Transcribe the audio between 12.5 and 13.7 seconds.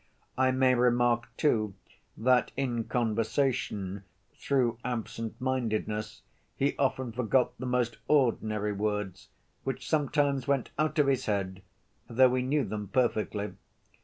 them perfectly.